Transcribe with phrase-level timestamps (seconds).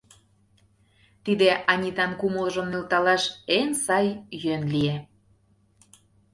[1.23, 3.23] Тиде Анитан кумылжым нӧлталаш
[3.57, 4.07] эн сай
[4.43, 4.95] йӧн лие.